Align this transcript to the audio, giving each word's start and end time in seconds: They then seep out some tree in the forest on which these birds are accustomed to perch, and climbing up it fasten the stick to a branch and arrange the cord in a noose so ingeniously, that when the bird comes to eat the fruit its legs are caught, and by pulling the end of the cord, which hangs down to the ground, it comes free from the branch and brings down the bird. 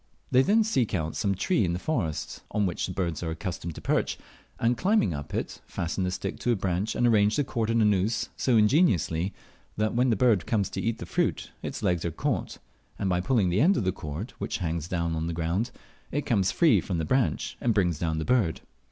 They 0.31 0.41
then 0.41 0.63
seep 0.63 0.95
out 0.95 1.15
some 1.15 1.35
tree 1.35 1.63
in 1.63 1.73
the 1.73 1.77
forest 1.77 2.41
on 2.49 2.65
which 2.65 2.87
these 2.87 2.95
birds 2.95 3.21
are 3.21 3.29
accustomed 3.29 3.75
to 3.75 3.81
perch, 3.81 4.17
and 4.59 4.75
climbing 4.75 5.13
up 5.13 5.31
it 5.35 5.61
fasten 5.67 6.03
the 6.03 6.09
stick 6.09 6.39
to 6.39 6.51
a 6.51 6.55
branch 6.55 6.95
and 6.95 7.05
arrange 7.05 7.35
the 7.35 7.43
cord 7.43 7.69
in 7.69 7.83
a 7.83 7.85
noose 7.85 8.29
so 8.35 8.57
ingeniously, 8.57 9.31
that 9.77 9.93
when 9.93 10.09
the 10.09 10.15
bird 10.15 10.47
comes 10.47 10.71
to 10.71 10.81
eat 10.81 10.97
the 10.97 11.05
fruit 11.05 11.51
its 11.61 11.83
legs 11.83 12.03
are 12.03 12.09
caught, 12.09 12.57
and 12.97 13.11
by 13.11 13.21
pulling 13.21 13.49
the 13.49 13.61
end 13.61 13.77
of 13.77 13.83
the 13.83 13.91
cord, 13.91 14.31
which 14.39 14.57
hangs 14.57 14.87
down 14.87 15.13
to 15.13 15.27
the 15.27 15.33
ground, 15.33 15.69
it 16.11 16.25
comes 16.25 16.51
free 16.51 16.81
from 16.81 16.97
the 16.97 17.05
branch 17.05 17.55
and 17.61 17.71
brings 17.75 17.99
down 17.99 18.17
the 18.17 18.25
bird. 18.25 18.61